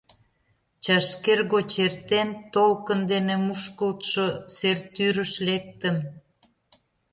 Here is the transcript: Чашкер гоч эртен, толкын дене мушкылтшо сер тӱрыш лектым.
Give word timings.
Чашкер 0.83 1.39
гоч 1.53 1.71
эртен, 1.85 2.29
толкын 2.53 2.99
дене 3.11 3.35
мушкылтшо 3.45 4.25
сер 4.55 4.77
тӱрыш 4.93 5.33
лектым. 5.47 5.97